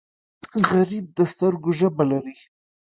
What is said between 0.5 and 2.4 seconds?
غریب د سترګو ژبه لري